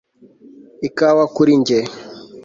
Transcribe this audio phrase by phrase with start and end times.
[0.87, 1.79] Ikawa kuri njye